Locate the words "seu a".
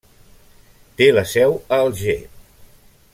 1.33-1.81